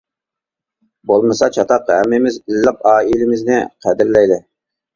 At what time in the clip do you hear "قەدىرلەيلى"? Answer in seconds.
3.87-4.43